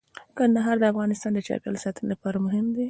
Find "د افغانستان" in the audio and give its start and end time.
0.79-1.31